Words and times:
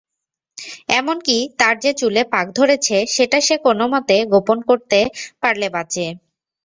এমন-কি, 0.91 1.37
তার 1.59 1.75
যে 1.79 1.91
চুলে 1.93 2.21
পাক 2.33 2.47
ধরেছে 2.57 2.97
সেটা 3.15 3.37
সে 3.41 3.55
কোনোমতে 3.65 4.15
গোপন 4.33 4.57
করতে 4.69 4.99
পারলে 5.41 5.67
বাঁচে। 5.75 6.05